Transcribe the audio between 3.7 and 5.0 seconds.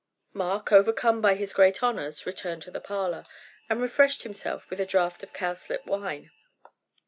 refreshed himself with a